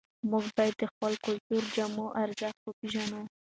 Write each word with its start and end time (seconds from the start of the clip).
موږ 0.29 0.45
باید 0.57 0.75
د 0.79 0.83
خپلو 0.91 1.17
کلتوري 1.25 1.67
جامو 1.75 2.05
ارزښت 2.23 2.59
وپېژنو. 2.63 3.21